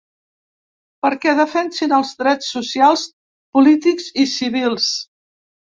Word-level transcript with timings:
Perquè 1.05 1.35
defensin 1.41 1.93
els 1.99 2.15
drets 2.23 2.49
socials, 2.57 3.07
polítics 3.59 4.13
i 4.27 4.31
civils. 4.37 4.95